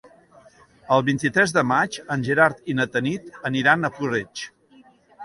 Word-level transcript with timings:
El 0.95 1.03
vint-i-tres 1.09 1.53
de 1.57 1.63
maig 1.71 1.99
en 2.15 2.23
Gerard 2.29 2.71
i 2.73 2.77
na 2.79 2.87
Tanit 2.97 3.29
aniran 3.51 3.89
a 3.89 3.93
Puig-reig. 3.99 4.43